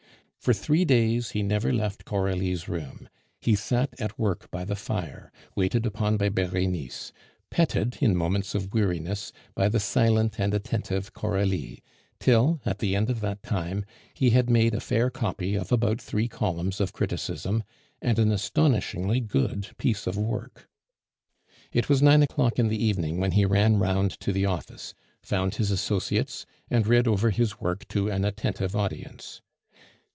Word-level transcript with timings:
For 0.43 0.55
three 0.55 0.85
days 0.85 1.29
he 1.37 1.43
never 1.43 1.71
left 1.71 2.03
Coralie's 2.03 2.67
room; 2.67 3.07
he 3.39 3.53
sat 3.53 3.93
at 4.01 4.17
work 4.17 4.49
by 4.49 4.65
the 4.65 4.75
fire, 4.75 5.31
waited 5.55 5.85
upon 5.85 6.17
by 6.17 6.29
Berenice; 6.29 7.13
petted, 7.51 7.99
in 8.01 8.15
moments 8.15 8.55
of 8.55 8.73
weariness, 8.73 9.31
by 9.53 9.69
the 9.69 9.79
silent 9.79 10.39
and 10.39 10.55
attentive 10.55 11.13
Coralie; 11.13 11.83
till, 12.19 12.59
at 12.65 12.79
the 12.79 12.95
end 12.95 13.11
of 13.11 13.19
that 13.21 13.43
time, 13.43 13.85
he 14.15 14.31
had 14.31 14.49
made 14.49 14.73
a 14.73 14.79
fair 14.79 15.11
copy 15.11 15.53
of 15.53 15.71
about 15.71 16.01
three 16.01 16.27
columns 16.27 16.81
of 16.81 16.91
criticism, 16.91 17.63
and 18.01 18.17
an 18.17 18.31
astonishingly 18.31 19.19
good 19.19 19.69
piece 19.77 20.07
of 20.07 20.17
work. 20.17 20.67
It 21.71 21.87
was 21.87 22.01
nine 22.01 22.23
o'clock 22.23 22.57
in 22.57 22.67
the 22.67 22.83
evening 22.83 23.19
when 23.19 23.33
he 23.33 23.45
ran 23.45 23.77
round 23.77 24.19
to 24.21 24.31
the 24.33 24.47
office, 24.47 24.95
found 25.21 25.57
his 25.57 25.69
associates, 25.69 26.47
and 26.67 26.87
read 26.87 27.07
over 27.07 27.29
his 27.29 27.61
work 27.61 27.87
to 27.89 28.09
an 28.09 28.25
attentive 28.25 28.75
audience. 28.75 29.43